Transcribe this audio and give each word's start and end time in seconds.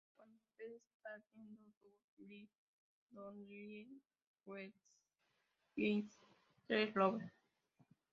Cuando 0.15 0.35
usted 0.37 0.65
está 0.77 1.21
viendo 1.35 1.59
"Dum 1.79 1.99
Diddly","Don't 2.17 3.47
Lie","Where 3.47 4.73
is 5.75 6.05
the 6.67 6.91
Love? 6.95 7.21